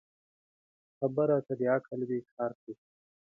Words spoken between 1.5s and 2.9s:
د عقل وي، کار کوي